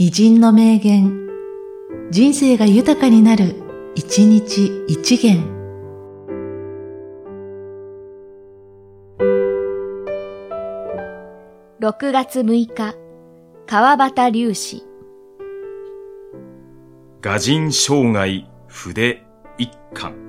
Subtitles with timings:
[0.00, 1.26] 偉人の名言、
[2.12, 3.56] 人生が豊かになる、
[3.96, 5.42] 一日一元。
[11.80, 12.94] 6月6日、
[13.66, 14.84] 川端隆史。
[17.20, 19.20] 画人生涯筆
[19.58, 20.27] 一巻。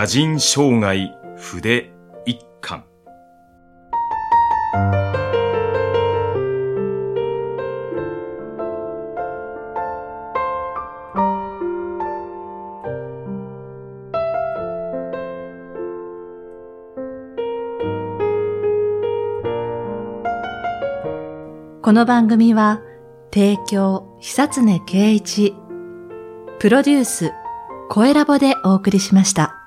[0.00, 1.90] 画人生涯筆
[2.24, 2.84] 一巻。
[21.82, 22.80] この番組は、
[23.30, 25.54] 提供、久常圭一、
[26.58, 27.32] プロデュース、
[27.90, 29.59] 声ラボでお送りしました。